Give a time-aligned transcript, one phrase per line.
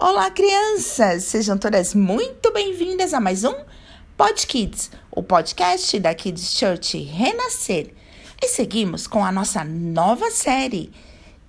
[0.00, 1.24] Olá, crianças!
[1.24, 3.52] Sejam todas muito bem-vindas a mais um
[4.16, 7.92] Pod Kids, o podcast da Kids Church Renascer.
[8.40, 10.92] E seguimos com a nossa nova série,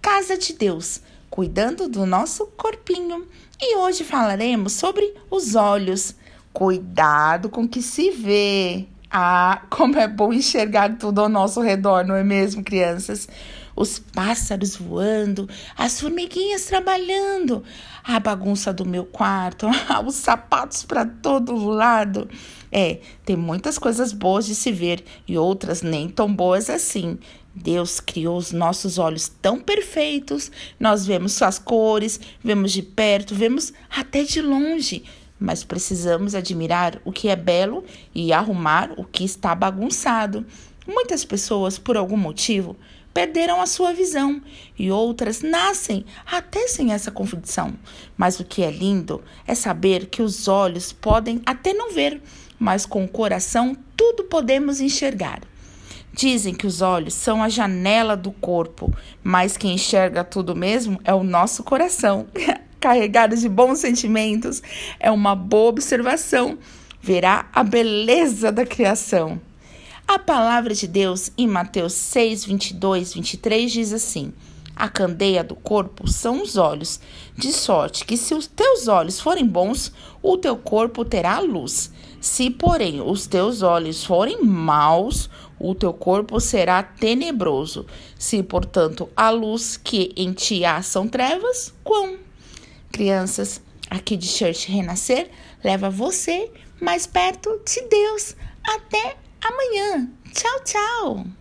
[0.01, 0.99] Casa de Deus,
[1.29, 3.27] cuidando do nosso corpinho.
[3.61, 6.15] E hoje falaremos sobre os olhos.
[6.51, 8.87] Cuidado com o que se vê.
[9.11, 13.27] Ah, como é bom enxergar tudo ao nosso redor, não é mesmo, crianças?
[13.75, 17.63] Os pássaros voando, as formiguinhas trabalhando,
[18.03, 19.65] a bagunça do meu quarto,
[20.05, 22.29] os sapatos para todo lado.
[22.71, 27.17] É, tem muitas coisas boas de se ver e outras nem tão boas assim.
[27.55, 33.73] Deus criou os nossos olhos tão perfeitos, nós vemos suas cores, vemos de perto, vemos
[33.89, 35.03] até de longe
[35.39, 40.45] mas precisamos admirar o que é belo e arrumar o que está bagunçado.
[40.85, 42.75] Muitas pessoas, por algum motivo,
[43.13, 44.41] perderam a sua visão
[44.77, 47.73] e outras nascem até sem essa condição.
[48.17, 52.21] Mas o que é lindo é saber que os olhos podem até não ver,
[52.57, 55.41] mas com o coração tudo podemos enxergar.
[56.11, 58.93] Dizem que os olhos são a janela do corpo,
[59.23, 62.27] mas quem enxerga tudo mesmo é o nosso coração.
[62.79, 64.61] carregados de bons sentimentos,
[64.99, 66.57] é uma boa observação.
[67.01, 69.39] Verá a beleza da criação.
[70.07, 74.33] A palavra de Deus em Mateus 6, 22, 23 diz assim:
[74.75, 76.99] A candeia do corpo são os olhos,
[77.37, 81.91] de sorte que se os teus olhos forem bons, o teu corpo terá luz.
[82.19, 87.85] Se, porém, os teus olhos forem maus, o teu corpo será tenebroso.
[88.17, 92.17] Se, portanto, a luz que em ti há são trevas, quão
[92.91, 95.29] Crianças, aqui de Church Renascer
[95.63, 96.51] leva você
[96.81, 98.35] mais perto de Deus.
[98.63, 100.09] Até amanhã.
[100.33, 101.38] Tchau, tchau.